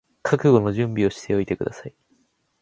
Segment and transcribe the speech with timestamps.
[0.23, 1.93] 覚悟の準備をしておいてください